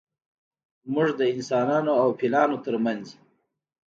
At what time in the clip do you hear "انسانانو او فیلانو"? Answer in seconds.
1.33-2.57